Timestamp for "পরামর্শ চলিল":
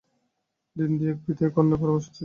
1.81-2.19